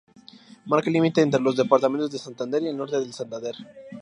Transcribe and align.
Marca 0.65 0.89
el 0.89 0.93
límite 0.95 1.21
entre 1.21 1.39
los 1.39 1.55
departamentos 1.55 2.09
de 2.09 2.17
Santander 2.17 2.63
y 2.63 2.69
el 2.69 2.75
Norte 2.75 2.99
de 2.99 3.13
Santander. 3.13 3.53